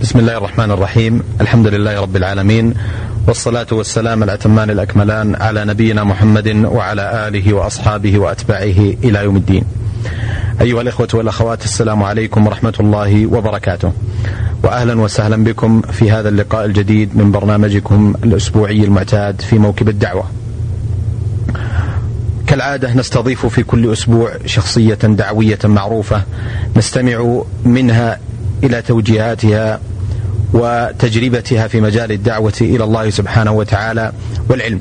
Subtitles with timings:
[0.00, 1.22] بسم الله الرحمن الرحيم.
[1.40, 2.74] الحمد لله رب العالمين
[3.28, 9.64] والصلاة والسلام الأتمان الأكملان على نبينا محمد وعلى آله وأصحابه وأتباعه إلى يوم الدين.
[10.60, 13.92] أيها الإخوة والأخوات السلام عليكم ورحمة الله وبركاته.
[14.62, 20.24] وأهلا وسهلا بكم في هذا اللقاء الجديد من برنامجكم الأسبوعي المعتاد في موكب الدعوة.
[22.46, 26.22] كالعادة نستضيف في كل أسبوع شخصية دعوية معروفة
[26.76, 28.18] نستمع منها
[28.64, 29.80] إلى توجيهاتها
[30.56, 34.12] وتجربتها في مجال الدعوة إلى الله سبحانه وتعالى
[34.48, 34.80] والعلم.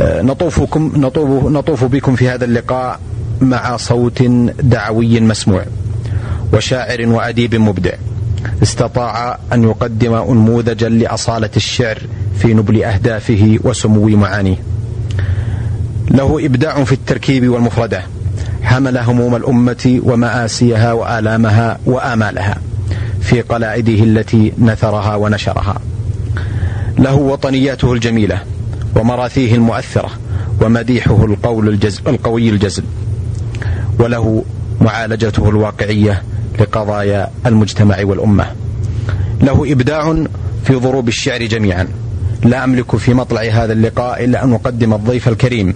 [0.00, 3.00] نطوفكم نطوف نطوف بكم في هذا اللقاء
[3.40, 4.22] مع صوت
[4.62, 5.64] دعوي مسموع
[6.52, 7.92] وشاعر وأديب مبدع
[8.62, 11.98] استطاع أن يقدم انموذجا لأصالة الشعر
[12.38, 14.56] في نبل أهدافه وسمو معانيه.
[16.10, 18.02] له إبداع في التركيب والمفردة
[18.62, 22.56] حمل هموم الأمة ومآسيها وآلامها وآمالها
[23.20, 25.80] في قلائده التي نثرها ونشرها.
[26.98, 28.42] له وطنياته الجميلة
[28.96, 30.10] ومراثيه المؤثرة
[30.62, 32.82] ومديحه القول الجزم القوي الجزم
[33.98, 34.44] وله
[34.80, 36.22] معالجته الواقعية
[36.60, 38.46] لقضايا المجتمع والأمة.
[39.42, 40.24] له إبداع
[40.64, 41.88] في ضروب الشعر جميعا.
[42.44, 45.74] لا أملك في مطلع هذا اللقاء إلا أن أقدم الضيف الكريم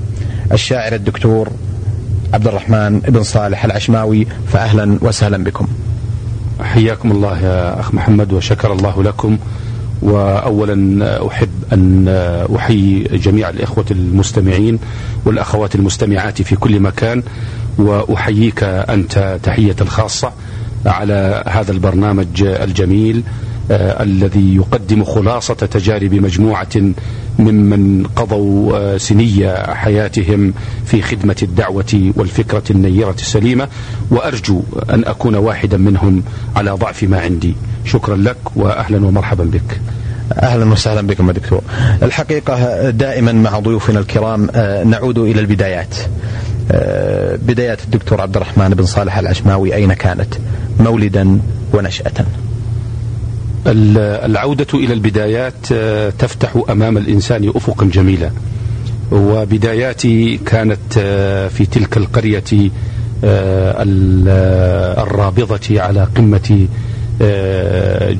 [0.53, 1.48] الشاعر الدكتور
[2.34, 5.69] عبد الرحمن بن صالح العشماوي فأهلا وسهلا بكم.
[6.65, 9.39] حياكم الله يا أخ محمد وشكر الله لكم.
[10.03, 12.09] وأولا أحب أن
[12.56, 14.79] أحيي جميع الإخوة المستمعين
[15.25, 17.23] والأخوات المستمعات في كل مكان.
[17.79, 20.33] وأحييك أنت تحية الخاصة
[20.87, 23.23] على هذا البرنامج الجميل
[23.71, 26.77] آه الذي يقدم خلاصة تجارب مجموعة
[27.39, 30.55] ممن قضوا آه سني حياتهم
[30.87, 33.69] في خدمة الدعوة والفكرة النيرة السليمة
[34.11, 36.23] وأرجو أن أكون واحدا منهم
[36.57, 39.81] على ضعف ما عندي شكرا لك وأهلا ومرحبا بك
[40.33, 41.61] أهلا وسهلا بكم دكتور.
[42.03, 44.51] الحقيقة دائما مع ضيوفنا الكرام
[44.91, 45.94] نعود إلى البدايات.
[47.49, 50.34] بدايات الدكتور عبد الرحمن بن صالح العشماوي أين كانت؟
[50.81, 51.39] مولدا
[51.73, 52.12] ونشأة.
[53.66, 55.66] العودة إلى البدايات
[56.19, 58.30] تفتح أمام الإنسان أفقا جميلا
[59.12, 60.98] وبداياتي كانت
[61.56, 62.70] في تلك القرية
[64.98, 66.66] الرابضة على قمة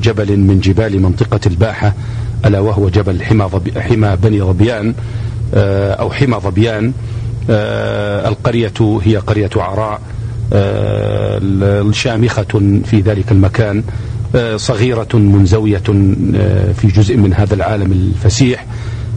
[0.03, 1.93] جبل من جبال منطقة الباحة
[2.45, 4.93] ألا وهو جبل حمى, حمى بني ظبيان
[5.99, 6.93] أو حمى ظبيان.
[8.29, 10.01] القرية هي قرية عراء
[11.91, 13.83] شامخة في ذلك المكان.
[14.55, 15.83] صغيرة منزوية
[16.77, 18.65] في جزء من هذا العالم الفسيح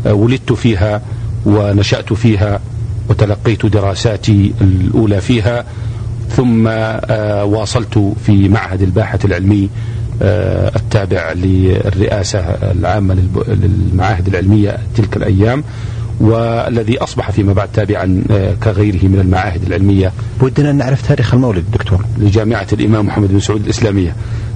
[0.07, 1.03] ولدت فيها
[1.47, 2.61] ونشأت فيها
[3.09, 5.65] وتلقيت دراساتي الأولى فيها.
[6.37, 6.67] ثم
[7.43, 9.69] واصلت في معهد الباحة العلمي
[10.77, 13.17] التابع للرئاسة العامة
[13.49, 15.65] للمعاهد العلمية تلك الأيام
[16.21, 18.23] والذي أصبح فيما بعد تابعا
[18.65, 20.13] كغيره من المعاهد العلمية.
[20.41, 22.05] ودنا أن نعرف تاريخ المولد دكتور.
[22.19, 24.09] لجامعة الإمام محمد بن سعود الإسلامية.
[24.09, 24.48] ال ال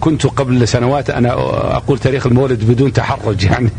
[0.00, 1.32] كنت قبل سنوات أنا
[1.76, 3.70] أقول تاريخ المولد بدون تحرج يعني.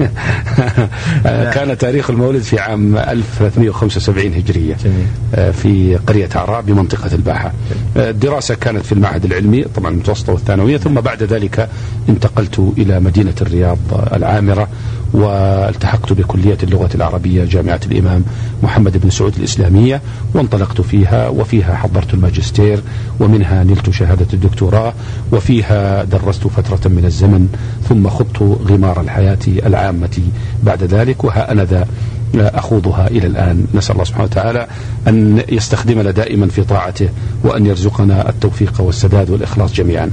[1.53, 5.53] كان تاريخ المولد في عام 1375 هجرية جميل.
[5.53, 7.53] في قرية عراء بمنطقة الباحة.
[7.96, 11.69] الدراسة كانت في المعهد العلمي طبعا المتوسطة والثانوية ثم بعد ذلك
[12.09, 13.78] انتقلت إلى مدينة الرياض
[14.13, 14.68] العامرة
[15.13, 18.24] والتحقت بكلية اللغة العربية جامعة الإمام
[18.63, 20.01] محمد بن سعود الإسلامية
[20.34, 22.81] وانطلقت فيها وفيها حضرت الماجستير
[23.19, 24.94] ومنها نلت شهادة الدكتوراه
[25.31, 27.47] وفيها درست فترة من الزمن
[27.90, 30.19] ثم خضت غمار الحياة العامة
[30.64, 31.88] بعد ذلك وها أنا ذا
[32.36, 33.68] أخوضها إلى الآن.
[33.74, 34.68] نسأل الله سبحانه وتعالى
[35.08, 37.09] أن يستخدمنا دائما في طاعته
[37.44, 40.12] وأن يرزقنا التوفيق والسداد والإخلاص جميعا.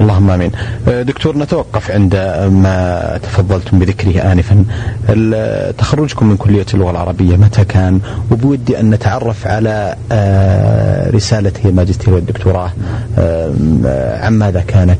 [0.00, 0.50] اللهم آمين.
[0.86, 2.16] دكتور نتوقف عند
[2.50, 4.64] ما تفضلتم بذكره انفا.
[5.78, 8.00] تخرجكم من كلية اللغة العربية متى كان؟
[8.30, 9.96] وبودي أن نتعرف على
[11.14, 12.70] رسالة الماجستير والدكتوراه
[14.22, 14.98] عن ماذا كانت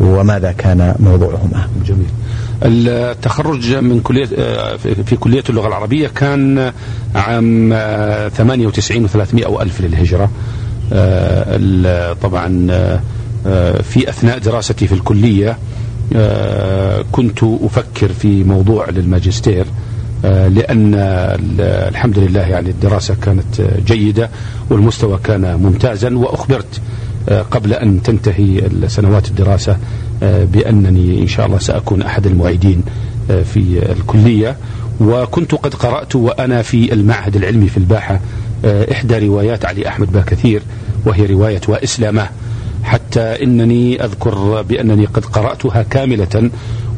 [0.00, 1.68] وماذا كان موضوعهما.
[1.86, 2.06] جميل.
[2.62, 4.26] التخرج من كلية
[5.06, 6.72] في كلية اللغة العربية كان
[7.14, 7.70] عام
[8.36, 10.30] 98 و300 أو ألف للهجرة
[12.22, 12.68] طبعا
[13.82, 15.58] في أثناء دراستي في الكلية
[17.12, 19.66] كنت أفكر في موضوع للماجستير
[20.24, 20.94] لأن
[21.88, 24.30] الحمد لله يعني الدراسة كانت جيدة
[24.70, 26.80] والمستوى كان ممتازا وأخبرت
[27.50, 29.76] قبل أن تنتهي سنوات الدراسة
[30.22, 32.82] بأنني إن شاء الله سأكون أحد المعيدين
[33.28, 34.56] في الكلية.
[35.00, 38.20] وكنت قد قرأت وأنا في المعهد العلمي في الباحة
[38.64, 40.62] إحدى روايات علي أحمد باكثير
[41.06, 42.28] وهي رواية وإسلامه.
[42.84, 46.50] حتى إنني أذكر بأنني قد قرأتها كاملة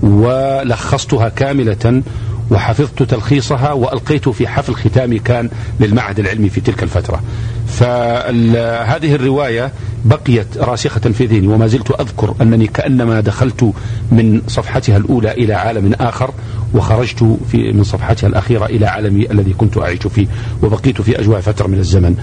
[0.03, 2.03] ولخصتها كاملة
[2.51, 5.51] وحفظت تلخيصها وألقيت في حفل ختامي كان
[5.81, 7.23] للمعهد العلمي في تلك الفترة.
[7.67, 9.73] فهذه الرواية
[10.05, 13.73] بقيت راسخة في ذهني وما زلت أذكر أنني كأنما دخلت
[14.13, 16.31] من صفحتها الأولى إلى عالم آخر
[16.75, 20.27] وخرجت في من صفحتها الأخيرة إلى عالمي الذي كنت أعيش فيه
[20.63, 22.17] وبقيت في أجواء فترة من الزمن.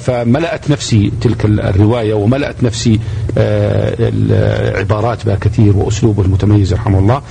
[0.00, 3.00] فملأت نفسي تلك الرواية وملأت نفسي
[3.38, 7.22] آه، عبارات بها كثير وأسلوبه المتميز رحمه الله.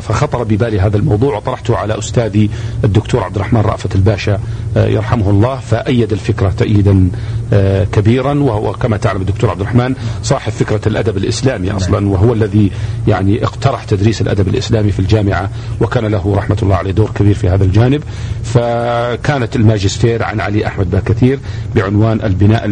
[0.00, 2.50] فخطر ببالي هذا الموضوع وطرحته على أستاذي
[2.84, 4.40] الدكتور عبد الرحمن رأفت الباشا
[4.76, 5.56] آه، يرحمه الله.
[5.56, 7.10] فأيد الفكرة تأييدا
[7.52, 12.70] آه، كبيرا وهو كما تعلم الدكتور عبد الرحمن صاحب فكرة الأدب الإسلامي أصلا وهو الذي
[13.08, 17.48] يعني اقترح تدريس الأدب الإسلامي في الجامعة وكان له رحمة الله عليه دور كبير في
[17.48, 18.02] هذا الجانب.
[18.44, 21.38] فكانت الماجستير عن علي أحمد باكثير
[21.76, 22.62] بعنوان البناء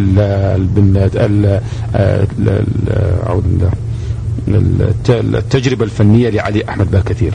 [5.08, 7.32] التجربة الفنية لعلي أحمد باكثير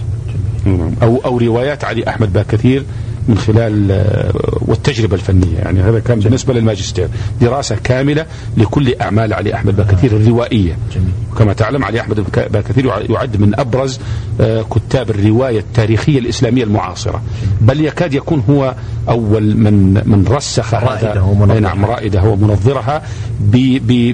[1.01, 2.83] أو أو روايات علي أحمد باكثير
[3.27, 4.31] من خلال آه،
[4.61, 5.57] والتجربة الفنية.
[5.57, 6.23] يعني هذا كان جميل.
[6.23, 7.07] بالنسبة للماجستير.
[7.41, 8.25] دراسة كاملة
[8.57, 10.77] لكل أعمال علي أحمد باكثير الروائية.
[10.95, 11.11] جميل.
[11.37, 13.99] كما تعلم علي أحمد باكثير يعد من أبرز
[14.41, 17.21] آه، كتاب الرواية التاريخية الإسلامية المعاصرة.
[17.61, 18.75] بل يكاد يكون هو
[19.09, 21.59] أول من من رسخ هذا.
[21.59, 23.01] نعم رائده ومنظرها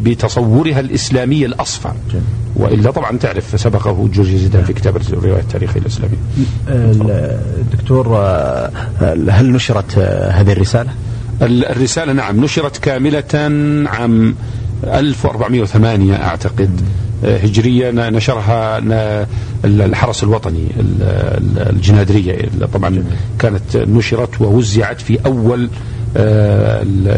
[0.04, 2.24] بتصورها الإسلامي الأصفى جميل.
[2.60, 6.18] وإلا طبعا تعرف سبقه جورج زيدان في كتاب الرواية التاريخية الإسلامية.
[7.60, 8.72] الدكتور آه،
[9.30, 10.92] هل نشرت آه، هذه الرسالة؟
[11.42, 13.24] الرسالة نعم نشرت كاملة
[13.90, 14.36] عام
[14.84, 16.82] 1408 أعتقد
[17.26, 18.82] آه، هجرية نشرها
[19.66, 20.68] الحرس الوطني
[21.58, 23.04] الجنادرية طبعا
[23.40, 25.70] كانت نشرت ووزعت في أول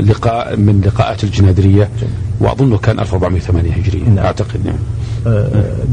[0.07, 1.89] لقاء من لقاءات الجنادرية
[2.41, 4.25] وأظنه كان 1408 هجرية نعم.
[4.25, 4.75] أعتقد نعم.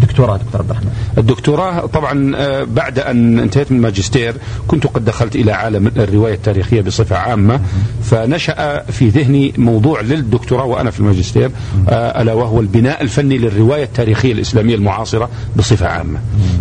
[0.03, 4.35] دكتوراه دكتور عبد الرحمن الدكتوراه طبعا آه، بعد أن انتهيت من الماجستير
[4.69, 7.61] كنت قد دخلت إلى عالم الرواية التاريخية بصفة عامة
[8.03, 11.51] فنشأ في ذهني موضوع للدكتوراه وأنا في الماجستير
[11.89, 16.19] آه، ألا وهو البناء الفني للرواية التاريخية الإسلامية المعاصرة بصفة عامة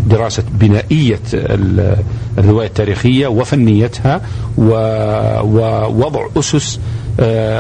[0.08, 1.20] دراسة بنائية
[2.38, 4.22] الرواية التاريخية وفنيتها
[4.58, 7.07] ووضع أسس آه،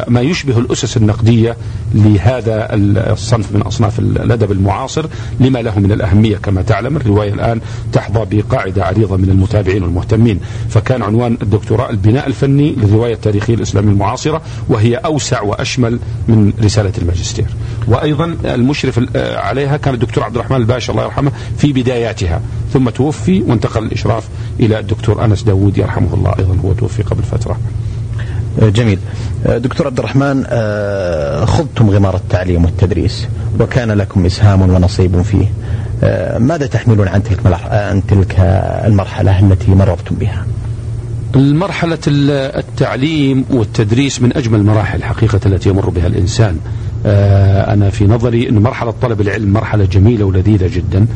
[0.07, 1.57] ما يشبه الأسس النقدية
[1.94, 2.68] لهذا
[3.12, 5.06] الصنف من أصناف الأدب المعاصر
[5.39, 6.98] لما له من الأهمية كما تعلم.
[6.98, 7.62] الرواية الآن
[7.94, 10.39] تحظى بقاعدة عريضة من المتابعين والمهتمين.
[10.69, 17.48] فكان عنوان الدكتوراه البناء الفني للرواية التاريخية الإسلامية المعاصرة وهي أوسع وأشمل من رسالة الماجستير.
[17.88, 22.42] وأيضا المشرف آه، عليها كان الدكتور عبد الرحمن الباشا الله يرحمه في بداياتها.
[22.74, 24.27] ثم توفي وانتقل الإشراف
[24.59, 27.57] إلى الدكتور أنس داوود يرحمه الله أيضا هو توفي قبل فترة.
[28.62, 29.00] جميل.
[29.45, 33.27] دكتور عبد الرحمن آه، خضتم غمار التعليم والتدريس
[33.59, 35.48] وكان لكم إسهام ونصيب فيه.
[36.04, 37.39] آه، ماذا تحملون عن تلك
[37.71, 38.36] عن تلك
[38.86, 40.45] المرحلة التي مررتم بها؟
[41.36, 46.57] المرحلة التعليم والتدريس من أجمل المراحل حقيقة التي يمر بها الإنسان.
[46.57, 51.07] آه، أنا في نظري أن مرحلة طلب العلم مرحلة جميلة ولذيذة جدا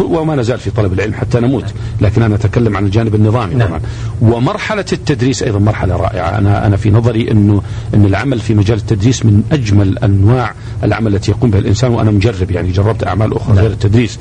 [0.00, 1.64] وما نزال في طلب العلم حتى نموت
[2.00, 3.68] لكن أنا أتكلم عن الجانب النظامي نعم.
[3.68, 3.80] طبعا
[4.20, 7.62] ومرحلة التدريس أيضا مرحلة رائعة أنا أنا في نظري أنه
[7.94, 10.54] أن العمل في مجال التدريس من أجمل أنواع
[10.84, 13.64] العمل التي يقوم بها الإنسان وأنا مجرب يعني جربت أعمال أخرى نعم.
[13.64, 14.18] غير التدريس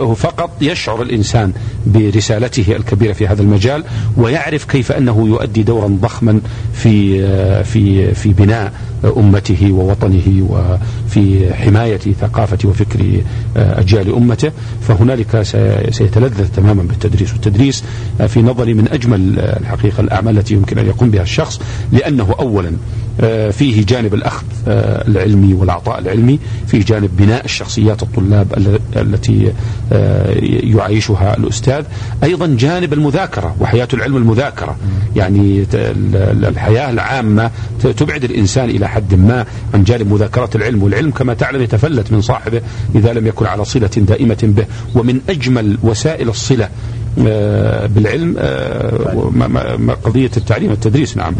[0.00, 1.52] وفقط يشعر الإنسان
[1.86, 3.84] برسالته الكبيرة في هذا المجال
[4.16, 6.40] ويعرف كيف أنه يؤدي دورا ضخما
[6.72, 7.18] في
[7.64, 8.72] في في بناء
[9.16, 13.20] أمته ووطنه وفي حماية ثقافة وفكر
[13.56, 14.50] أجيال أمته.
[14.88, 15.42] فهنالك
[15.90, 17.84] سيتلذذ تماما بالتدريس والتدريس
[18.28, 21.60] في نظري من أجمل الحقيقة الأعمال التي يمكن أن يقوم بها الشخص
[21.92, 22.72] لأنه أولا
[23.52, 24.44] فيه جانب الأخذ
[25.08, 29.52] العلمي والعطاء العلمي فيه جانب بناء الشخصيات الطلاب التي
[30.76, 31.84] يعيشها الأستاذ.
[32.24, 34.76] أيضا جانب المذاكرة وحياة العلم المذاكرة.
[35.16, 35.66] يعني
[36.48, 37.50] الحياة العامة
[37.96, 42.60] تبعد الإنسان إلى حد ما عن جانب مذاكرة العلم والعلم كما تعلم يتفلت من صاحبه
[42.94, 44.64] إذا لم يكن على صلة دائمة به.
[44.94, 46.68] ومن أجمل وسائل الصلة آه،
[47.86, 51.34] بالعلم آه، قضية التعليم والتدريس نعم.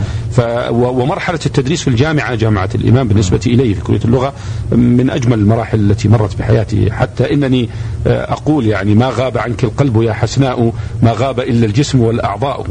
[0.71, 4.33] ومرحلة التدريس في الجامعة جامعة الإمام بالنسبة إلي في كلية اللغة
[4.73, 6.93] من أجمل المراحل التي مرت بحياتي.
[6.93, 7.69] حتى إنني
[8.07, 12.67] آه، أقول يعني ما غاب عنك القلب يا حسناء ما غاب إلا الجسم والأعضاء.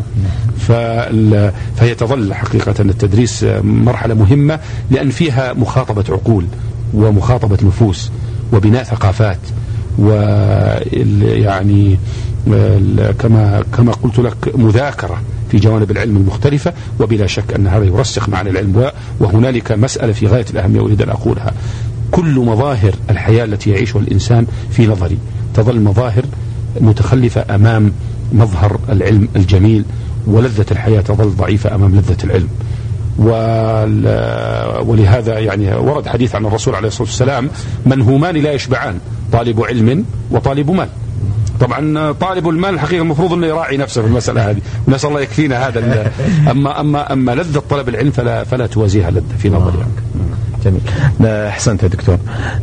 [0.58, 4.60] فهي تظل حقيقة التدريس مرحلة مهمة
[4.92, 6.46] لأن فيها مخاطبة عقول
[6.94, 8.12] ومخاطبة نفوس
[8.54, 9.40] وبناء ثقافات
[10.00, 11.98] ويعني
[13.20, 18.50] كما كما قلت لك مذاكرة في جوانب العلم المختلفة وبلا شك أن هذا يرسخ معنى
[18.50, 21.52] العلم وهنالك مسألة في غاية الأهمية أريد أن أقولها.
[22.12, 25.18] كل مظاهر الحياة التي يعيشها الإنسان في نظري
[25.54, 26.24] تظل مظاهر
[26.82, 27.92] متخلفة أمام
[28.34, 29.86] مظهر العلم الجميل
[30.28, 32.48] ولذة الحياة تظل ضعيفة أمام لذة العلم.
[34.86, 37.50] ولهذا يعني ورد حديث عن الرسول عليه الصلاة والسلام
[37.86, 39.00] منهومان لا يشبعان
[39.32, 40.90] طالب علم وطالب مال.
[41.60, 44.62] طبعا طالب المال الحقيقة المفروض إنه يراعي نفسه في المسألة هذه.
[44.88, 46.12] نسأل الله يكفينا هذا.
[46.52, 49.78] اما اما أما لذة طلب العلم فلا فلا توازيها لذة في نظري.
[49.78, 49.92] يعني.
[50.66, 50.82] جميل.
[51.28, 52.18] أحسنت يا دكتور.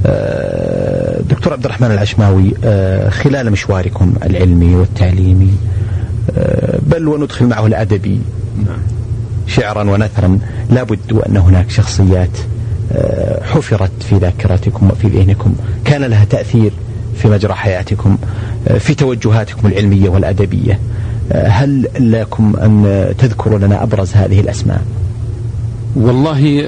[0.06, 5.52] آه، دكتور عبد الرحمن العشماوي آه، خلال مشواركم العلمي والتعليمي
[6.38, 8.20] آه، بل وندخل معه الأدبي.
[9.46, 10.38] شعرا ونثرا
[10.70, 12.38] لابد وان هناك شخصيات
[13.42, 15.54] حفرت في ذاكرتكم وفي ذهنكم.
[15.84, 16.72] كان لها تأثير.
[17.16, 18.18] في مجرى حياتكم
[18.78, 20.78] في توجهاتكم العلمية والأدبية
[21.33, 24.83] هل لكم أن تذكروا لنا أبرز هذه الأسماء؟
[25.97, 26.64] والله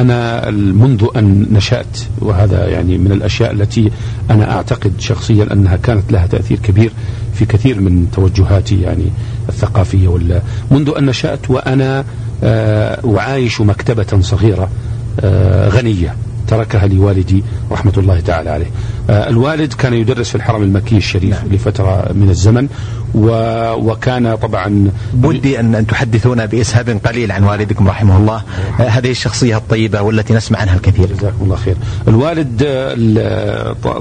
[0.00, 3.90] أنا منذ أن نشأت وهذا يعني من الأشياء التي
[4.30, 6.92] أنا أعتقد شخصيا أنها كانت لها تأثير كبير
[7.34, 9.04] في كثير من توجهاتي يعني
[9.48, 12.04] الثقافية ولا منذ أن نشأت وأنا
[12.44, 14.70] آه، أعايش مكتبة صغيرة
[15.20, 16.14] آه، غنية
[16.50, 18.70] تركها لي والدي رحمة الله تعالى عليه.
[19.10, 21.52] آه، الوالد كان يدرس في الحرم المكي الشريف نعم.
[21.52, 22.68] لفترة من الزمن
[23.14, 23.28] و...
[23.74, 24.90] وكان طبعا
[25.24, 28.42] ودي أن, أن تحدثونا بإسهاب قليل عن والدكم رحمه الله.
[28.80, 31.06] آه، هذه الشخصية الطيبة والتي نسمع عنها الكثير.
[31.06, 31.76] جزاكم الله خير.
[32.08, 32.62] الوالد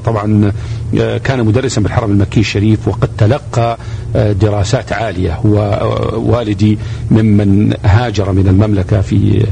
[0.05, 0.51] طبعا
[0.99, 3.77] آه، كان مدرسا بالحرم المكي الشريف وقد تلقى
[4.15, 5.79] دراسات عالية هو
[6.15, 6.77] والدي
[7.11, 9.45] ممن هاجر من المملكة في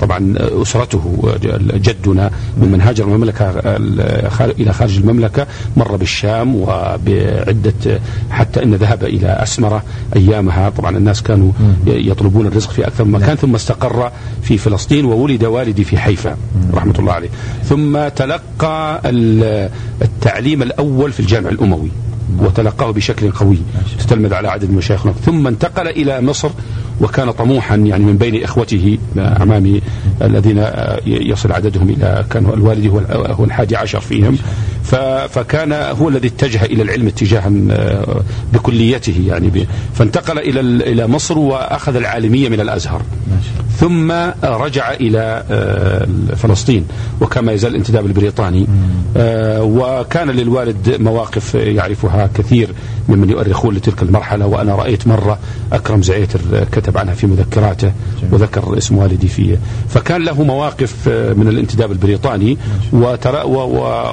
[0.00, 1.34] طبعا أسرته
[1.74, 3.50] جدنا ممن هاجر من المملكة
[4.40, 5.46] إلى خارج المملكة
[5.76, 9.82] مر بالشام وبعدة حتى أن ذهب إلى أسمرة
[10.16, 10.70] أيامها.
[10.70, 11.52] طبعا الناس كانوا
[11.86, 13.36] يطلبون الرزق في أكثر من مكان نعم.
[13.36, 14.10] ثم استقر
[14.42, 16.36] في فلسطين وولد والدي في حيفا
[16.74, 17.28] رحمة الله عليه.
[17.64, 19.00] ثم تلقى
[20.02, 21.88] التعليم الأول في الجامع الأموي.
[22.38, 23.58] وتلقاه بشكل قوي
[23.98, 25.12] تتلمذ على عدد مشايخنا.
[25.12, 26.50] ثم انتقل إلى مصر
[27.00, 29.82] وكان طموحا يعني من بين إخوته أمامي
[30.22, 30.66] الذين
[31.06, 34.38] يصل عددهم إلى كان الوالد هو الحادي عشر فيهم.
[35.28, 38.22] فكان هو الذي اتجه إلى العلم اتجاها آه،
[38.52, 43.02] بكليته يعني فانتقل إلى إلى مصر وأخذ العالمية من الأزهر.
[43.78, 44.12] ثم
[44.44, 46.84] رجع إلى آه، فلسطين
[47.20, 48.66] وكما يزال الانتداب البريطاني.
[49.16, 52.68] آه، وكان للوالد مواقف يعرفها كثير
[53.08, 55.38] ممن يؤرخون لتلك المرحلة وأنا رأيت مرة
[55.72, 56.40] أكرم زعيتر
[56.72, 57.92] كتب عنها في مذكراته
[58.32, 59.58] وذكر اسم والدي فيه.
[59.88, 62.58] فكان له مواقف من الانتداب البريطاني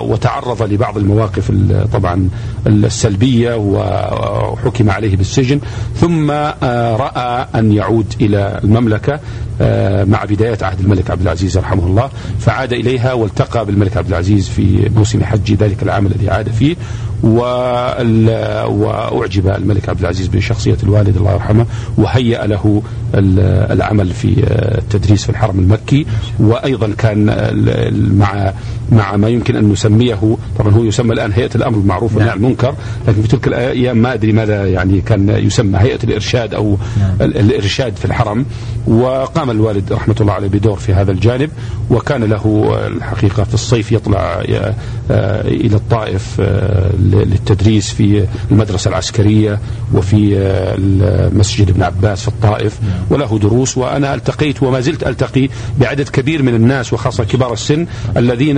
[0.04, 1.52] وتعرض لبعض المواقف
[1.94, 2.30] طبعا
[2.68, 5.60] السلبية وحكم عليه بالسجن.
[5.96, 9.20] ثم آه، رأى أن يعود إلى المملكة
[9.62, 12.10] آه، مع بداية عهد الملك عبد العزيز رحمه الله.
[12.40, 16.76] فعاد إليها والتقى بالملك عبد العزيز في موسم حج ذلك العام الذي عاد فيه.
[18.68, 21.66] وأعجب الملك عبد العزيز بشخصية الوالد الله يرحمه
[21.98, 22.82] وهيأ له
[23.72, 24.44] العمل في
[24.78, 26.06] التدريس في الحرم المكي
[26.40, 27.26] وأيضا كان
[28.20, 28.54] مع
[28.92, 32.46] مع ما يمكن أن نسميه طبعا هو يسمى الآن هيئة الأمر بالمعروف والنهي عن نعم.
[32.46, 32.76] المنكر
[33.08, 37.16] لكن في تلك الأيام ما أدري ماذا يعني كان يسمى هيئة الإرشاد أو نعم.
[37.22, 38.46] الإرشاد في الحرم
[38.88, 41.50] وقام الوالد رحمة الله عليه بدور في هذا الجانب
[41.90, 44.44] وكان له الحقيقة في الصيف يطلع
[45.12, 49.60] آه، إلى الطائف آه، للتدريس في المدرسة العسكرية
[49.94, 52.80] وفي آه، مسجد ابن عباس في الطائف
[53.10, 57.86] وله دروس وأنا التقيت وما زلت ألتقي بعدد كبير من الناس وخاصة كبار السن
[58.18, 58.58] الذين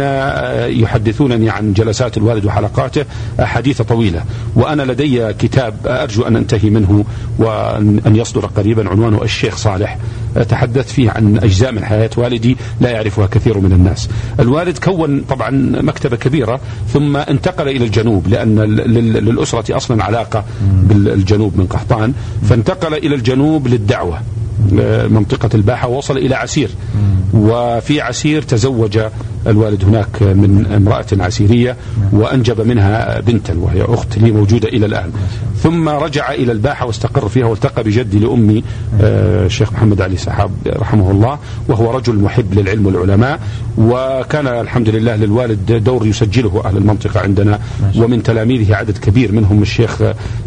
[0.82, 3.06] يحدثونني عن جلسات الوالد وحلقاته
[3.40, 4.24] حديثة طويلة.
[4.56, 7.06] وأنا لدي كتاب أرجو أن أنتهي منه
[7.38, 9.98] وأن يصدر قريبا عنوانه الشيخ صالح.
[10.50, 14.10] تحدث فيه عن أجزاء من حياة والدي لا يعرفها كثير من الناس.
[14.40, 15.50] الوالد كون طبعا
[15.82, 16.60] مكتبة كبيرة
[16.94, 20.44] ثم انتقل إلى الجنوب لأن للأسرة أصلا علاقة
[20.84, 22.14] بالجنوب من قحطان
[22.50, 24.22] فانتقل إلى الجنوب للدعوة.
[25.10, 26.70] منطقة الباحة ووصل إلى عسير.
[27.34, 29.00] وفي عسير تزوج
[29.48, 31.76] الوالد هناك من امرأة عسيرية
[32.12, 35.12] وأنجب منها بنتا وهي أخت لي موجودة إلى الآن.
[35.64, 38.64] ثم رجع إلى الباحة واستقر فيها والتقى بجدي لأمي
[39.02, 43.40] آه، الشيخ محمد علي سحاب رحمه الله وهو رجل محب للعلم والعلماء
[43.78, 47.60] وكان الحمد لله للوالد دور يسجله أهل المنطقة عندنا
[47.98, 50.02] ومن تلاميذه عدد كبير منهم الشيخ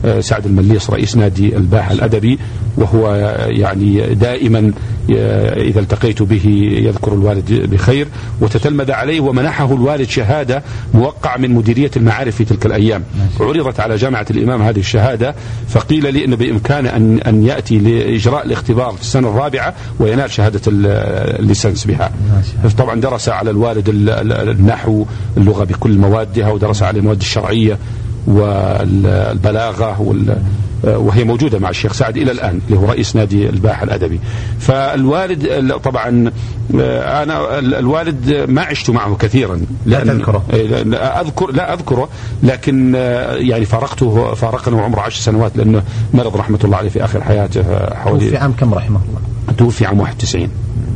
[0.04, 2.38] آه، سعد المليص رئيس نادي الباحة الأدبي
[2.76, 3.14] وهو
[3.48, 4.72] يعني دائما
[5.16, 6.46] آه، إذا التقيت به
[6.82, 8.08] يذكر الوالد بخير
[8.40, 10.62] وتتلمذ ماذا عليه ومنحه الوالد شهادة
[10.94, 13.04] موقعة من مديرية المعارف في تلك الأيام.
[13.40, 15.34] عرضت على جامعة الإمام هذه الشهادة
[15.68, 21.84] فقيل لي أنه بإمكانه أن, أن يأتي لإجراء الاختبار في السنة الرابعة وينال شهادة الليسنس
[21.84, 22.12] بها.
[22.78, 27.78] طبعا درس على الوالد النحو اللغة بكل موادها ودرس على المواد الشرعية.
[28.28, 30.36] والبلاغة وال
[30.84, 34.20] وهي موجودة مع الشيخ سعد إلى الآن اللي هو رئيس نادي الباحة الأدبي.
[34.58, 36.30] فالوالد طبعا
[37.22, 40.44] أنا الوالد ما عشت معه كثيرا لا تذكره.
[40.84, 42.08] لا أذكر لا أذكره
[42.42, 42.94] لكن
[43.38, 45.82] يعني فارقته فارقنا وعمره عشر سنوات لأنه
[46.14, 47.62] مرض رحمة الله عليه في آخر حياته
[47.94, 49.20] حوالي توفي عام كم رحمه الله؟
[49.58, 50.48] توفي عام 91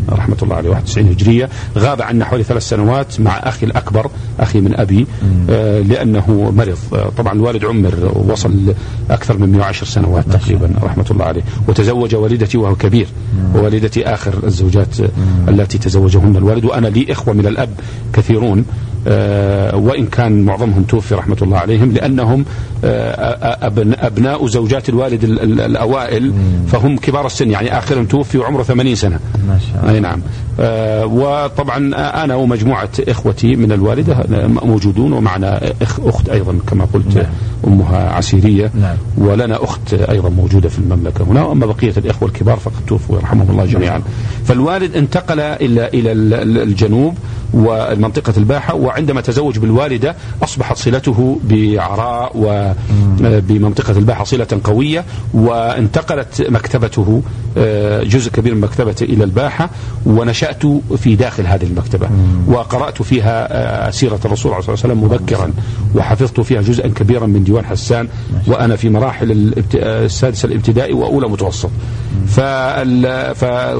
[0.08, 4.80] رحمة الله عليه 91 هجرية غاب عنا حوالي ثلاث سنوات مع أخي الأكبر أخي من
[4.80, 5.06] أبي
[5.50, 6.78] آه لأنه مرض.
[6.94, 8.74] آه طبعا الوالد عمر وصل
[9.10, 11.42] أكثر من 110 سنوات تقريبا رحمة الله عليه.
[11.68, 13.06] وتزوج والدتي وهو كبير.
[13.54, 14.96] ووالدتي آخر الزوجات
[15.48, 17.70] التي تزوجهن الوالد وأنا لي إخوة من الأب
[18.12, 18.64] كثيرون.
[19.74, 22.44] وإن كان معظمهم توفي رحمة الله عليهم لأنهم
[22.84, 23.58] آه
[24.06, 26.32] أبناء زوجات الوالد الأوائل
[26.68, 29.18] فهم كبار السن يعني آخرهم توفي وعمره 80 سنة
[29.48, 29.94] ما شاء الله.
[29.94, 30.20] أي نعم
[30.60, 31.76] آه وطبعا
[32.24, 34.24] أنا ومجموعة إخوتي من الوالدة
[34.64, 35.60] موجودون ومعنا
[36.06, 37.26] أخت أيضا كما قلت نعم.
[37.66, 38.96] أمها عسيرية نعم.
[39.18, 43.64] ولنا أخت أيضا موجودة في المملكة هنا وأما بقية الإخوة الكبار فقد توفوا يرحمهم الله
[43.64, 44.02] جميعا.
[44.44, 46.12] فالوالد انتقل إلى إلى
[46.62, 47.14] الجنوب
[47.54, 55.04] ومنطقة الباحة وعندما تزوج بالوالدة أصبحت صلته بعراء وبمنطقة الباحة صلة قوية
[55.34, 57.22] وانتقلت مكتبته
[58.02, 59.70] جزء كبير من مكتبته إلى الباحة
[60.06, 60.62] ونشأت
[60.96, 62.08] في داخل هذه المكتبة
[62.48, 65.52] وقرأت فيها سيرة الرسول عليه الصلاة والسلام مبكرا
[65.94, 68.08] وحفظت فيها جزءا كبيرا من ديوان حسان
[68.46, 71.70] وأنا في مراحل السادسة الابتدائي وأولى متوسط.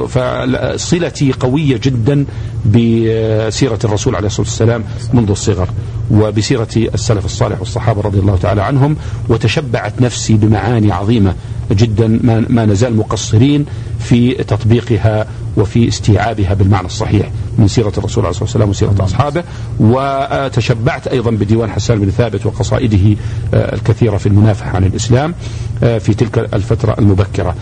[0.06, 2.24] فصلتي قوية جدا
[2.66, 5.68] بسيرة الرسول عليه الصلاة والسلام منذ الصغر.
[6.12, 8.96] وبسيرة السلف الصالح والصحابة رضي الله تعالى عنهم
[9.28, 11.34] وتشبعت نفسي بمعاني عظيمة
[11.72, 12.06] جدا
[12.48, 13.66] ما نزال مقصرين
[14.00, 15.26] في تطبيقها
[15.56, 19.44] وفي استيعابها بالمعنى الصحيح من سيرة الرسول عليه الصلاة والسلام وسيرة أصحابه.
[19.80, 23.16] وتشبعت أيضا بديوان حسان بن ثابت وقصائده
[23.54, 25.34] الكثيرة في المنافحة عن الإسلام
[25.80, 27.54] في تلك الفترة المبكرة.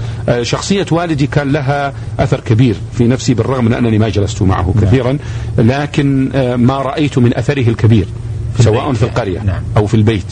[0.43, 5.19] شخصية والدي كان لها أثر كبير في نفسي بالرغم من أنني ما جلست معه كثيرا
[5.59, 8.07] لكن ما رأيت من أثره الكبير.
[8.61, 9.63] سواء في القرية نعم.
[9.77, 10.25] أو في البيت.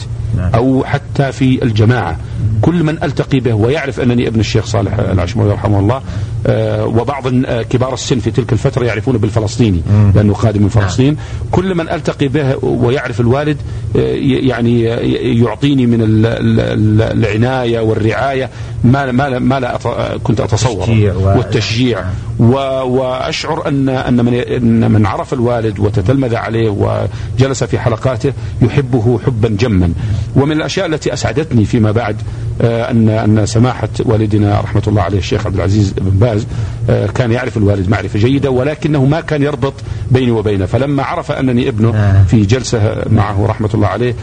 [0.55, 2.17] أو حتى في الجماعة.
[2.61, 6.01] كل من ألتقي به ويعرف أنني ابن الشيخ صالح العشماوي رحمه الله
[6.47, 7.27] آه وبعض
[7.69, 9.81] كبار السن في تلك الفترة يعرفون بالفلسطيني
[10.15, 11.13] لأنه قادم من فلسطين.
[11.13, 11.23] نعم.
[11.51, 13.57] كل من ألتقي به ويعرف الوالد
[13.95, 14.81] آه يعني
[15.41, 15.99] يعطيني من
[17.11, 18.49] العناية والرعاية
[18.83, 19.79] ما ما ما لا
[20.23, 20.89] كنت أتصور.
[21.15, 22.09] والتشجيع نعم.
[22.91, 29.49] وأشعر أن أن من أن من عرف الوالد وتتلمذ عليه وجلس في حلقاته يحبه حبا
[29.49, 29.93] جما.
[30.35, 32.15] ومن الأشياء التي أسعدتني فيما بعد
[32.61, 36.47] أن أن سماحة والدنا رحمة الله عليه الشيخ عبد العزيز بن باز
[37.15, 39.73] كان يعرف الوالد معرفة جيدة ولكنه ما كان يربط
[40.11, 40.65] بيني وبينه.
[40.65, 44.15] فلما عرف أنني ابنه في جلسة معه رحمة الله عليه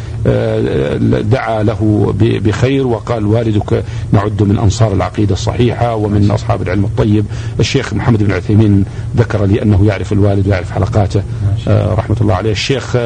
[1.21, 7.25] دعا له بخير وقال والدك نعد من أنصار العقيدة الصحيحة ومن أصحاب العلم الطيب.
[7.61, 8.85] الشيخ محمد بن عثيمين
[9.17, 11.23] ذكر لي أنه يعرف الوالد ويعرف حلقاته
[11.69, 12.51] رحمة الله عليه.
[12.51, 12.97] الشيخ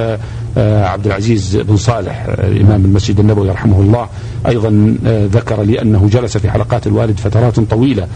[0.56, 4.08] عبد العزيز بن صالح إمام المسجد النبوي رحمه الله.
[4.46, 4.96] أيضا
[5.32, 8.06] ذكر لي أنه جلس في حلقات الوالد فترات طويلة.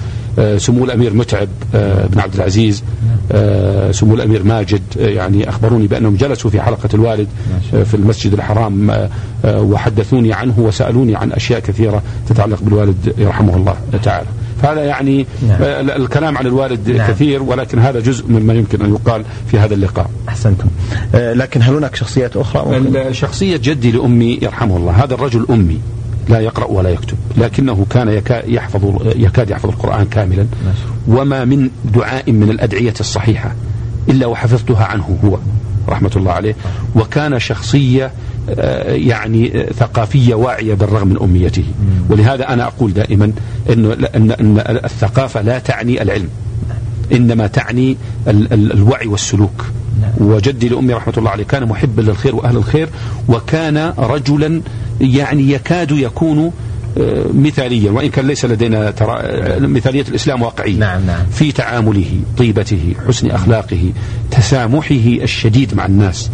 [0.57, 1.49] سمو الأمير متعب
[2.13, 2.85] بن عبد العزيز
[3.91, 7.29] سمو الأمير ماجد يعني أخبروني بأنهم جلسوا في حلقة الوالد
[7.85, 9.09] في المسجد الحرام
[9.45, 14.27] وحدثوني عنه وسألوني عن أشياء كثيرة تتعلق بالوالد يرحمه الله تعالى.
[14.65, 15.59] فهذا يعني نعم.
[16.03, 17.09] الكلام عن الوالد نعم.
[17.09, 20.11] كثير ولكن هذا جزء مما يمكن أن يقال في هذا اللقاء.
[20.29, 20.69] أحسنتم.
[21.15, 24.93] لكن هل هناك شخصيات أخرى شخصية جدي لأمي يرحمه الله.
[24.93, 25.81] هذا الرجل أمي
[26.29, 30.47] لا يقرأ ولا يكتب لكنه كان يحفظ يكاد يحفظ القرآن كاملا.
[31.09, 33.55] وما من دعاء من الأدعية الصحيحة
[34.09, 35.39] إلا وحفظتها عنه هو.
[35.89, 36.55] رحمة الله عليه
[36.95, 38.11] وكان شخصية
[38.89, 41.65] يعني ثقافية واعية بالرغم من أميته
[42.09, 43.33] ولهذا أنا أقول دائما
[43.71, 46.29] إنه أن, أن الثقافة لا تعني العلم.
[47.13, 47.97] إنما تعني
[48.29, 49.65] ال ال الوعي والسلوك.
[50.19, 52.89] وجدي لأمي رحمة الله عليه كان محبا للخير وأهل الخير
[53.29, 54.61] وكان رجلا
[55.01, 56.53] يعني يكاد يكون
[57.35, 59.19] مثاليا وإن كان ليس لدينا ترى
[59.61, 60.77] مثالية الإسلام واقعية.
[60.77, 61.27] نعم نعم.
[61.27, 63.93] في تعامله طيبته حسن أخلاقه
[64.31, 66.31] تسامحه الشديد مع الناس.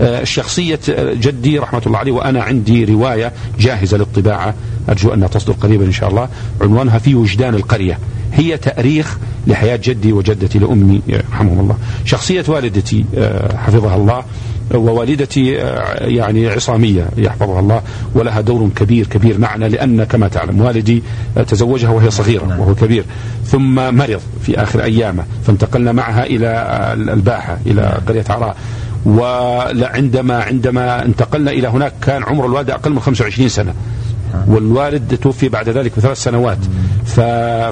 [0.00, 0.80] الشخصية
[1.20, 4.54] جدي رحمة الله عليه وأنا عندي رواية جاهزة للطباعة.
[4.88, 6.28] أرجو أنها تصدر قريبا إن شاء الله.
[6.60, 7.98] عنوانها في وجدان القرية.
[8.32, 11.00] هي تأريخ لحياة جدي وجدتي لأمي
[11.32, 11.76] رحمهم الله.
[12.04, 14.24] شخصية والدتي آه، حفظها الله.
[14.74, 17.82] ووالدتي آه، يعني عصامية يحفظها الله
[18.14, 21.02] ولها دور كبير كبير معنا لأن كما تعلم والدي
[21.36, 22.60] آه، تزوجها وهي صغيرة.
[22.60, 23.04] وهو كبير.
[23.44, 26.48] ثم مرض في آخر أيامه فانتقلنا معها إلى
[27.12, 28.56] الباحة إلى قرية عراء.
[29.06, 33.74] وعندما عندما انتقلنا إلى هناك كان عمر الوالدة أقل من 25 سنة.
[34.46, 36.58] والوالد توفي بعد ذلك بثلاث سنوات.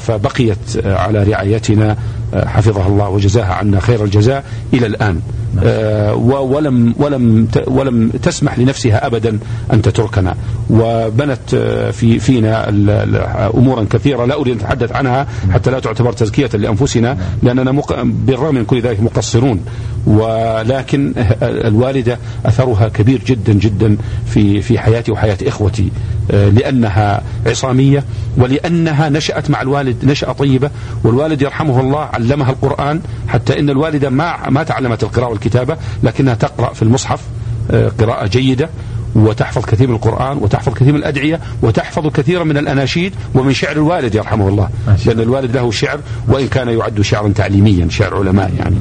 [0.00, 1.96] فبقيت على رعايتنا
[2.34, 5.16] حفظها الله وجزاها عنا خير الجزاء إلى الآن.
[5.16, 5.41] آه،
[6.16, 9.38] ولم ولم ولم تسمح لنفسها ابدا
[9.72, 10.34] أن تتركنا.
[10.70, 12.68] وبنت آه، في فينا
[13.54, 18.64] امورا كثيرة لا أريد أن أتحدث عنها حتى لا تعتبر تزكية لأنفسنا لأننا بالرغم من
[18.64, 19.60] كل ذلك مقصرون.
[20.06, 21.12] ولكن
[21.42, 25.90] الوالدة أثرها كبير جدا جدا في في حياتي وحياة إخوتي.
[26.30, 28.04] آه، لأنها عصامية
[28.36, 30.70] ولأنها نشأت مع الوالد نشأة طيبة
[31.04, 36.72] والوالد يرحمه الله علمها القرآن حتى إن الوالده ما ما تعلمت القراءة والكتابه لكنها تقرأ
[36.72, 37.20] في المصحف
[37.70, 38.68] آه، قراءة جيدة
[39.14, 44.14] وتحفظ كثير من القرآن وتحفظ كثير من الأدعية وتحفظ كثيرا من الأناشيد ومن شعر الوالد
[44.14, 44.68] يرحمه الله.
[45.06, 48.76] لأن الوالد له شعر وإن كان يعد شعرا تعليميا شعر علماء يعني.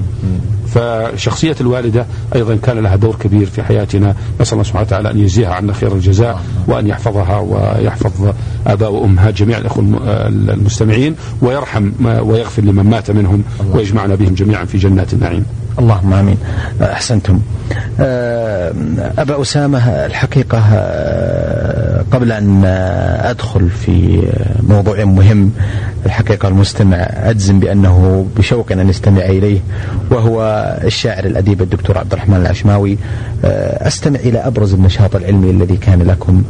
[0.73, 2.05] فشخصية الوالدة
[2.35, 4.15] أيضا كان لها دور كبير في حياتنا.
[4.41, 8.33] نسأل الله سبحانه وتعالى أن يجزيها عنا خير الجزاء وأن يحفظها ويحفظ
[8.67, 9.83] آباء وأمهات جميع الأخوة
[10.27, 15.45] المستمعين ويرحم ويغفر لمن مات منهم ويجمعنا بهم جميعا في جنات النعيم.
[15.79, 16.37] اللهم آمين.
[16.81, 17.39] أحسنتم.
[17.99, 18.73] آه،
[19.17, 22.65] أبا أسامة الحقيقة آه، قبل أن
[23.23, 24.23] أدخل في
[24.69, 25.51] موضوع مهم
[26.05, 29.59] الحقيقة المستمع أجزم بأنه بشوق أن نستمع إليه
[30.11, 30.41] وهو
[30.83, 32.97] الشاعر الأديب الدكتور عبد الرحمن العشماوي
[33.45, 36.43] آه، أستمع إلى أبرز النشاط العلمي الذي كان لكم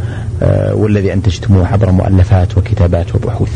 [0.72, 3.52] والذي أنتجتموه عبر مؤلفات وكتابات وبحوث.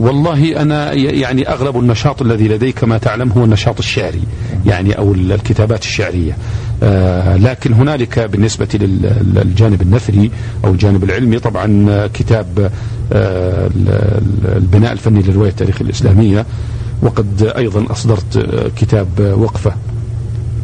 [0.00, 4.22] والله أنا يعني أغلب النشاط الذي لدي كما تعلم هو النشاط الشعري
[4.66, 6.36] يعني أو الكتابات الشعرية آه
[7.36, 8.68] لكن هنالك بالنسبة
[9.34, 10.30] للجانب النثري
[10.64, 12.70] أو الجانب العلمي طبعا كتاب
[13.12, 13.70] آه
[14.56, 16.46] البناء الفني للرواية التاريخ الإسلامية
[17.02, 19.72] وقد أيضا أصدرت كتاب وقفة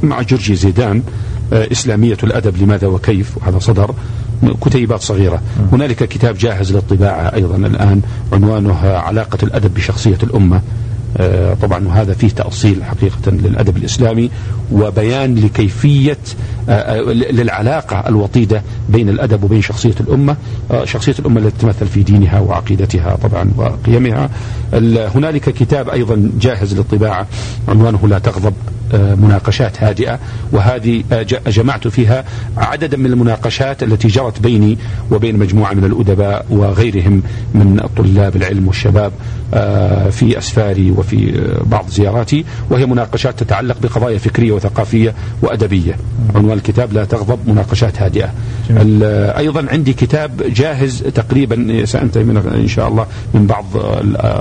[0.02, 1.02] مع جورجي زيدان
[1.52, 3.94] آه إسلامية الأدب لماذا وكيف وهذا صدر
[4.66, 5.40] كتيبات صغيرة.
[5.72, 8.00] هنالك كتاب جاهز للطباعة أيضا الآن
[8.32, 10.56] عنوانه علاقة الأدب بشخصية الأمة.
[10.56, 10.60] آه،
[11.62, 14.30] طبعا وهذا فيه تأصيل حقيقة للأدب الإسلامي
[14.72, 16.18] وبيان لكيفية
[16.68, 20.36] آه، آه، للعلاقة الوطيدة بين الأدب وبين شخصية الأمة
[20.84, 24.30] شخصية الأمة التي تتمثل في دينها وعقيدتها طبعا وقيمها.
[25.14, 27.26] هنالك كتاب أيضا جاهز للطباعة
[27.68, 28.54] عنوانه لا تغضب.
[28.94, 30.18] مناقشات هادئة
[30.52, 31.04] وهذه
[31.46, 32.24] جمعت فيها
[32.56, 34.78] عددا من المناقشات التي جرت بيني
[35.10, 37.22] وبين مجموعة من الأدباء وغيرهم
[37.54, 39.12] من طلاب العلم والشباب
[40.10, 45.96] في أسفاري وفي بعض زياراتي وهي مناقشات تتعلق بقضايا فكرية وثقافية وأدبية.
[46.34, 48.30] عنوان الكتاب لا تغضب مناقشات هادئة.
[49.38, 53.64] أيضا عندي كتاب جاهز تقريبا سأنتهي منه إن شاء الله من بعض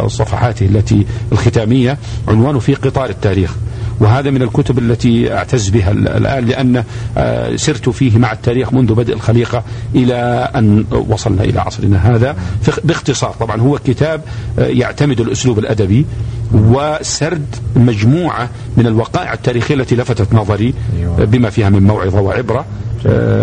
[0.08, 1.98] صفحاته التي الختامية.
[2.28, 3.56] عنوانه في قطار التاريخ.
[4.00, 6.84] وهذا من الكتب التي أعتز بها الآن لأن
[7.18, 9.64] آه، سرت فيه مع التاريخ منذ بدء الخليقة
[9.96, 12.36] إلى أن وصلنا إلى عصرنا هذا
[12.84, 14.22] باختصار طبعا هو كتاب
[14.60, 16.06] آه، يعتمد الأسلوب الأدبي
[16.54, 21.26] وسرد مجموعة من الوقائع التاريخية التي لفتت نظري أيوة.
[21.26, 22.66] بما فيها من موعظة وعبرة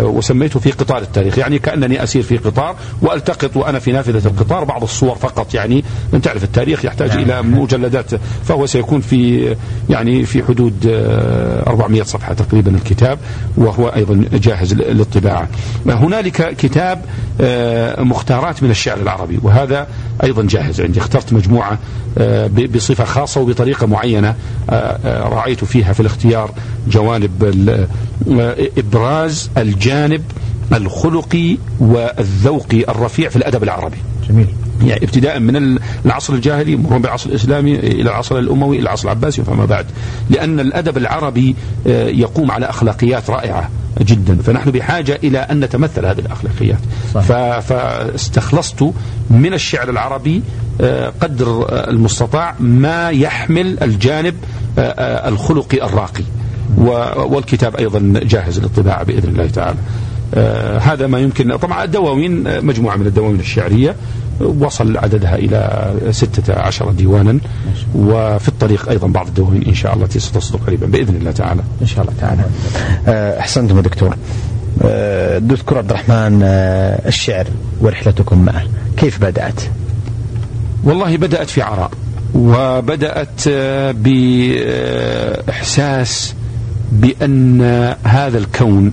[0.03, 4.83] وسميته في قطار التاريخ يعني كأنني أسير في قطار وألتقط وأنا في نافذة القطار بعض
[4.83, 7.19] الصور فقط يعني من تعرف التاريخ يحتاج نعم.
[7.19, 8.11] إلى مجلدات
[8.43, 9.55] فهو سيكون في
[9.89, 10.73] يعني في حدود
[11.67, 13.19] 400 آه، صفحة تقريبا الكتاب
[13.57, 15.49] وهو أيضا جاهز للطباعة
[15.87, 17.05] هنالك كتاب
[17.41, 19.87] آه، مختارات من الشعر العربي وهذا
[20.23, 21.79] أيضا جاهز عندي اخترت مجموعة
[22.75, 24.35] بصفة خاصة وبطريقة معينة
[25.05, 26.51] راعيت فيها في الاختيار
[26.87, 27.87] جوانب
[28.77, 30.21] إبراز الجانب
[30.73, 33.97] الخلقي والذوقي الرفيع في الأدب العربي.
[34.29, 34.47] جميل.
[34.83, 39.65] يعني ابتداء من العصر الجاهلي مرورا بالعصر الإسلامي إلى العصر الأموي إلى العصر العباسي فما
[39.65, 39.85] بعد.
[40.29, 41.55] لأن الأدب العربي
[41.87, 43.69] آه، يقوم على أخلاقيات رائعة
[44.01, 44.37] جدا.
[44.41, 46.79] فنحن بحاجة إلى أن نتمثل هذه الأخلاقيات.
[47.13, 47.59] صحيح.
[47.59, 48.93] فاستخلصت
[49.29, 50.41] من الشعر العربي
[50.81, 54.35] آه، قدر المستطاع ما يحمل الجانب
[54.79, 56.23] آه، الخلقي الراقي.
[56.77, 59.77] والكتاب أيضا جاهز للطباعة بإذن الله تعالى.
[60.35, 61.57] آه هذا ما يمكن.
[61.57, 63.95] طبعا الدواوين مجموعة من الدواوين الشعرية
[64.39, 67.39] وصل عددها إلى ستة عشر ديوانا.
[67.95, 71.61] وفي الطريق أيضا بعض الدواوين إن شاء الله التي ستصدر قريبا بإذن الله تعالى.
[71.81, 72.41] إن شاء الله تعالى.
[73.07, 74.15] آه، أحسنتم دكتور.
[74.83, 76.39] آه، دكتور عبد الرحمن
[77.05, 77.47] الشعر
[77.81, 78.63] ورحلتكم معه
[78.97, 79.61] كيف بدأت؟
[80.83, 81.91] والله بدأت في عراء
[82.35, 83.49] وبدأت
[85.47, 86.35] بإحساس
[86.91, 87.61] بأن
[88.03, 88.91] هذا الكون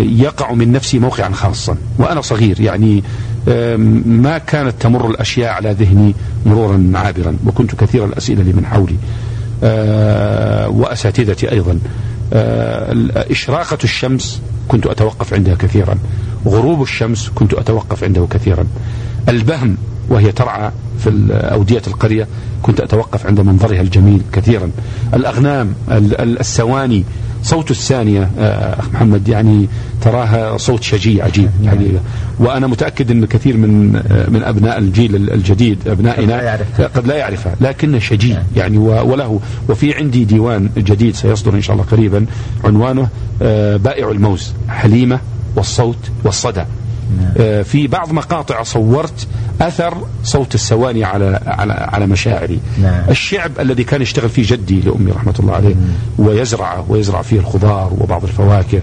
[0.00, 3.02] يقع من نفسي موقعا خاصا وأنا صغير يعني
[4.06, 6.14] ما كانت تمر الأشياء على ذهني
[6.46, 8.96] مرورا عابرا وكنت كثير الأسئلة لمن حولي
[10.78, 11.78] وأساتذتي أيضا.
[13.30, 15.94] إشراقة الشمس كنت أتوقف عندها كثيرا
[16.46, 18.64] غروب الشمس كنت أتوقف عنده كثيرا.
[19.28, 19.76] البهم
[20.10, 22.26] وهي ترعى في أودية القرية.
[22.62, 24.70] كنت أتوقف عند منظرها الجميل كثيرا.
[25.14, 27.04] الأغنام السواني
[27.42, 29.68] صوت الثانية آه، أخ محمد يعني
[30.00, 31.86] تراها صوت شجي عجيب يعني.
[32.38, 36.58] وأنا متأكد أن كثير من آه، من أبناء الجيل الجديد أبنائنا
[36.94, 37.54] قد لا يعرفها.
[37.60, 38.42] لكن شجي نعم.
[38.56, 39.40] يعني وله.
[39.68, 42.26] وفي عندي ديوان جديد سيصدر إن شاء الله قريبا
[42.64, 43.08] عنوانه
[43.42, 45.20] آه، بائع الموز حليمة
[45.56, 46.56] والصوت والصدى.
[46.60, 46.79] نعم.
[47.64, 49.26] في بعض مقاطع صورت
[49.60, 49.94] أثر
[50.24, 52.60] صوت السواني على على على مشاعري.
[52.82, 53.04] نعم.
[53.10, 55.74] الشعب الذي كان يشتغل فيه جدي لأمي رحمة الله عليه
[56.18, 58.82] ويزرعه ويزرع فيه الخضار وبعض الفواكه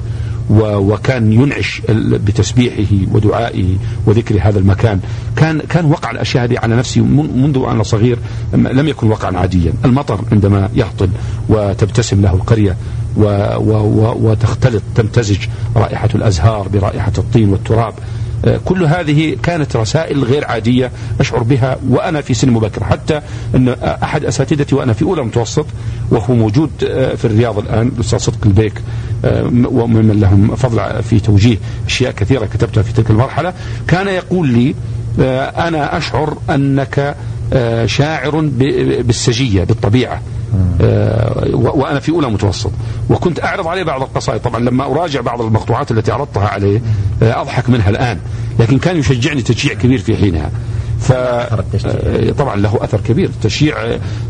[0.50, 5.00] وكان ينعش بتسبيحه ودعائه وذكر هذا المكان.
[5.36, 8.20] كان كان وقع الأشياء هذه على نفسي منذ أنا صغير
[8.54, 9.74] لم يكن وقعا عاديا.
[9.86, 11.10] المطر عندما يهطل
[11.50, 12.78] وتبتسم له القرية
[13.18, 13.24] و
[13.58, 15.40] و وتختلط تمتزج
[15.76, 17.94] رائحة الأزهار برائحة الطين والتراب.
[17.94, 18.17] آه،
[18.66, 22.84] كل هذه كانت رسائل غير عادية أشعر بها وأنا في سن مبكر.
[22.84, 23.22] حتى
[23.56, 23.70] أن
[24.04, 25.66] أحد أساتذتي وأنا في أولى متوسط
[26.12, 28.74] وهو موجود آه، في الرياض الآن الأستاذ صدق البيك
[29.26, 33.54] آه، ومن لهم فضل في توجيه أشياء كثيرة كتبتها في تلك المرحلة
[33.88, 34.76] كان يقول لي
[35.58, 37.16] أنا أشعر أنك
[37.86, 38.40] شاعر
[39.02, 40.16] بالسجية بالطبيعة.
[40.16, 40.37] آه،
[41.54, 42.72] وأنا في أولى متوسط.
[43.10, 44.42] وكنت أعرض عليه بعض القصائد.
[44.42, 46.82] طبعا لما أراجع بعض المقطوعات التي عرضتها عليه
[47.24, 48.20] آه، أضحك منها الآن.
[48.60, 50.52] لكن كان يشجعني تشجيع كبير في حينها.
[51.00, 53.30] ف آه، طبعا له أثر كبير.
[53.30, 53.76] التشجيع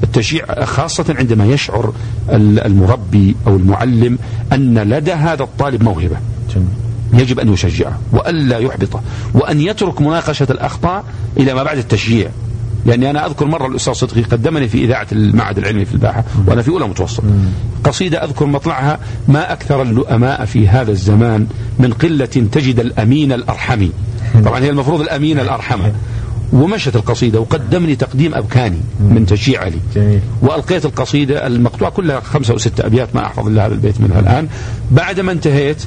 [0.04, 1.94] التشجيع خاصة عندما يشعر
[2.30, 4.18] المربي أو المعلم
[4.54, 6.18] أن لدى هذا الطالب موهبة.
[7.14, 9.02] يجب أن يشجعه وألا يحبطه.
[9.34, 11.04] وأن يترك مناقشة الأخطاء
[11.38, 12.30] إلى ما بعد التشجيع.
[12.86, 16.70] لاني أنا أذكر مرة الأستاذ صدقي قدمني في إذاعة المعهد العلمي في الباحة وأنا في
[16.70, 17.24] أولى متوسط.
[17.84, 21.48] قصيدة أذكر مطلعها ما أكثر اللؤماء في هذا الزمان
[21.80, 23.92] من قلة تجد الأمين الارحمي
[24.46, 25.92] طبعا هي المفروض الأمين الارحمه
[26.54, 30.20] ومشت القصيدة وقدمني تقديم أبكاني من تشجيع علي جميل.
[30.42, 34.48] وألقيت القصيدة المقطوعة كلها خمسة أو ستة أبيات ما أحفظ إلا هذا البيت منها الآن.
[34.92, 35.84] بعدما انتهيت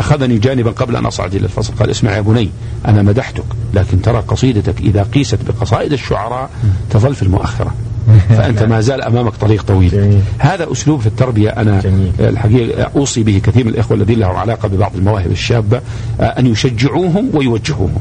[0.00, 1.74] أخذني جانبا قبل أن أصعد إلى الفصل.
[1.74, 2.50] قال اسمع يا بني
[2.86, 6.50] أنا مدحتك لكن ترى قصيدتك إذا قيست بقصائد الشعراء
[6.90, 7.74] تظل في المؤخرة.
[8.36, 9.90] فأنت ما زال أمامك طريق طويل.
[9.90, 10.20] جميل.
[10.38, 11.50] هذا أسلوب في التربية.
[11.50, 12.12] أنا جميل.
[12.20, 15.80] الحقيقة أوصي به كثير من الإخوة الذين لهم علاقة ببعض المواهب الشابة
[16.20, 18.00] أن يشجعوهم ويوجهوهم.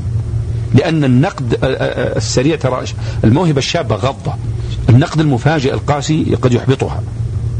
[0.73, 1.57] لأن النقد
[2.17, 2.83] السريع ترى
[3.23, 4.33] الموهبة الشابة غضة.
[4.89, 7.01] النقد المفاجئ القاسي قد يحبطها.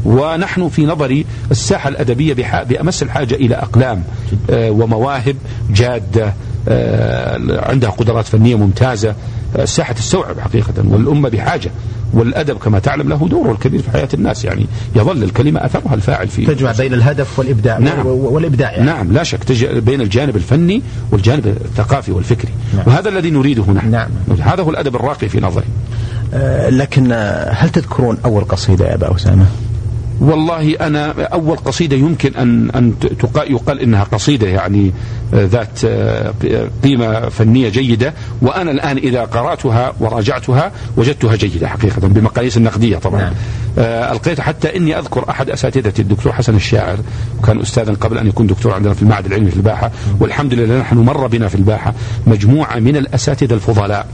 [0.04, 2.34] ونحن في نظري الساحة الأدبية
[2.64, 4.02] بأمس الحاجة إلى أقلام
[4.50, 5.36] آه، ومواهب
[5.70, 6.34] جادة
[6.68, 9.14] آه، عندها قدرات فنية ممتازة
[9.56, 11.70] آه، الساحة تستوعب حقيقة والأمة بحاجة
[12.12, 16.46] والأدب كما تعلم له دوره الكبير في حياة الناس يعني يظل الكلمة أثرها الفاعل فيه
[16.46, 18.86] تجمع بين الهدف والإبداع نعم والإبداع يعني.
[18.86, 20.82] نعم لا شك بين الجانب الفني
[21.12, 22.84] والجانب الثقافي والفكري نعم.
[22.86, 24.08] وهذا الذي نريده نحن نعم.
[24.40, 25.66] هذا هو الأدب الراقي في نظري
[26.34, 27.12] أه لكن
[27.50, 29.46] هل تذكرون أول قصيدة يا أبا أسامة؟
[30.20, 32.94] والله أنا أول قصيدة يمكن أن أن
[33.36, 34.92] يقال إنها قصيدة يعني
[35.34, 36.32] آه، ذات آه،
[36.84, 43.20] قيمة فنية جيدة وأنا الآن إذا قرأتها وراجعتها وجدتها جيدة حقيقة بمقاييس النقدية طبعا.
[43.20, 43.32] نعم.
[43.78, 46.98] آه، ألقيت حتى إني أذكر أحد أساتذتي الدكتور حسن الشاعر
[47.38, 50.96] وكان أستاذا قبل أن يكون دكتور عندنا في المعهد العلمي في الباحة والحمد لله نحن
[50.96, 51.94] مر بنا في الباحة
[52.26, 54.06] مجموعة من الأساتذة الفضلاء.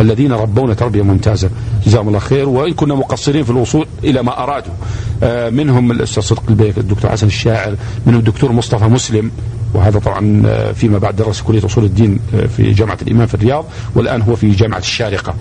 [0.00, 1.50] الذين ربونا تربية ممتازة.
[1.86, 2.48] جزاهم الله خير.
[2.48, 4.72] وإن كنا مقصرين في الوصول إلى ما أرادوا.
[5.50, 9.30] منهم الأستاذ صدق البيك الدكتور حسن الشاعر منهم الدكتور مصطفى مسلم.
[9.74, 12.18] وهذا طبعا فيما بعد درس كلية أصول الدين
[12.56, 15.34] في جامعة الإمام في الرياض والآن هو في جامعة الشارقة.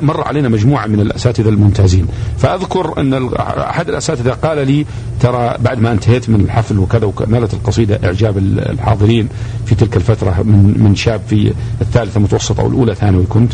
[0.00, 2.06] مر علينا مجموعة من الأساتذة الممتازين.
[2.38, 4.86] فأذكر أن أحد الأساتذة قال لي
[5.20, 9.28] ترى بعد ما انتهيت من الحفل وكذا ونالت القصيدة إعجاب الحاضرين
[9.66, 13.52] في تلك الفترة من من شاب في الثالثة متوسط أو الأولى ثانوي كنت.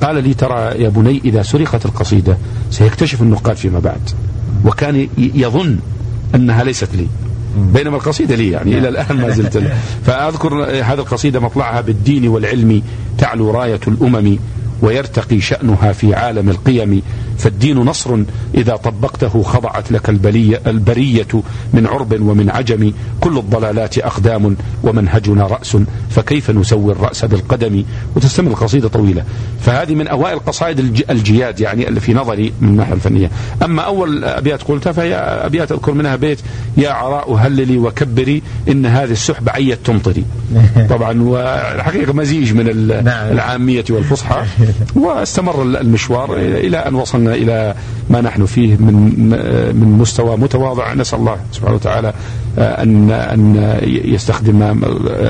[0.00, 2.36] قال لي ترى يا بني إذا سرقت القصيدة
[2.70, 4.10] سيكتشف النقاد فيما بعد.
[4.64, 5.78] وكان يظن
[6.34, 7.06] أنها ليست لي.
[7.74, 9.62] بينما القصيدة لي يعني إلى الآن ما زلت
[10.06, 12.82] فأذكر هذه القصيدة مطلعها بالدين والعلم
[13.18, 14.38] تعلو راية الأمم
[14.82, 17.02] ويرتقي شأنها في عالم القيم
[17.38, 18.18] فالدين نصر
[18.54, 21.26] إذا طبقته خضعت لك البلية البرية
[21.72, 25.76] من عرب ومن عجم كل الضلالات أقدام ومنهجنا رأس.
[26.10, 27.84] فكيف نسوي الرأس بالقدم؟
[28.16, 29.24] وتستمر القصيدة طويلة.
[29.60, 33.30] فهذه من أوائل قصائد الجياد يعني اللي في نظري من الناحية الفنية.
[33.64, 36.38] أما أول أبيات قلتها فهي أبيات أذكر منها بيت
[36.76, 40.24] يا عراء هللي وكبري إن هذه السحب عيت تمطري.
[40.90, 43.32] طبعا والحقيقة مزيج من نعم.
[43.32, 44.44] العامية والفصحى.
[44.94, 47.74] واستمر المشوار إلى أن وصلنا إلى
[48.10, 48.94] ما نحن فيه من
[49.74, 50.94] من مستوى متواضع.
[50.94, 52.12] نسأل الله سبحانه وتعالى
[52.58, 54.80] آه، أن أن يستخدم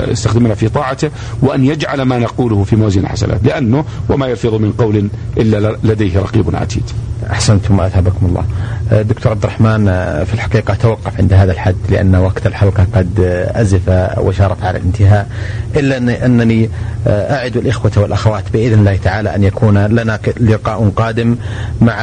[0.09, 1.11] يستخدمنا في طاعته
[1.43, 6.57] وأن يجعل ما نقوله في موازين حسنات لأنه وما يلفظ من قول إلا لديه رقيب
[6.57, 6.85] عتيد.
[7.31, 8.45] أحسنتم واثابكم الله.
[8.93, 13.21] آه، دكتور عبد الرحمن آه، في الحقيقة توقف عند هذا الحد لأن وقت الحلقة قد
[13.55, 15.29] أزف وشارف على الانتهاء
[15.77, 16.71] إلا أنني
[17.07, 21.37] أعد الإخوة والأخوات بإذن الله تعالى أن يكون لنا لقاء قادم
[21.81, 21.95] مع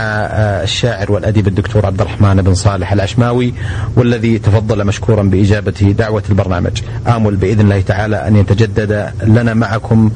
[0.64, 3.54] الشاعر والأديب الدكتور عبد الرحمن بن صالح العشماوي
[3.96, 6.82] والذي تفضل مشكورا بإجابة دعوة البرنامج.
[7.08, 10.12] آمل بإذن الله تعالى أن يتجدد لنا معكم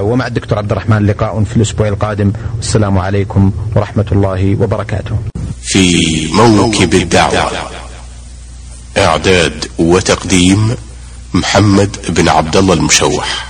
[0.00, 5.18] ومع الدكتور عبد الرحمن لقاء في الأسبوع القادم والسلام عليكم ورحمة الله الله وبركاته.
[5.62, 7.52] في موكب الدعوة
[8.98, 10.76] إعداد وتقديم
[11.34, 13.46] محمد بن عبد الله المشوح.